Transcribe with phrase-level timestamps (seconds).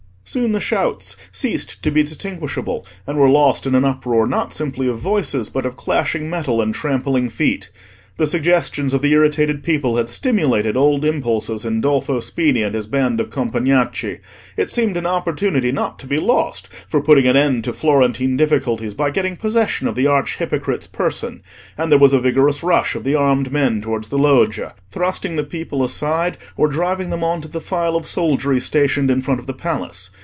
[0.23, 4.87] Soon the shouts ceased to be distinguishable, and were lost in an uproar not simply
[4.87, 7.69] of voices, but of clashing metal and trampling feet.
[8.15, 12.87] The suggestions of the irritated people had stimulated old impulses in Dolfo Spini and his
[12.87, 14.19] band of Compagnacci;
[14.55, 18.93] it seemed an opportunity not to be lost for putting an end to Florentine difficulties
[18.93, 21.41] by getting possession of the arch hypocrite's person;
[21.77, 25.43] and there was a vigorous rush of the armed men towards the Loggia, thrusting the
[25.43, 29.47] people aside, or driving them on to the file of soldiery stationed in front of
[29.47, 30.09] the Palace.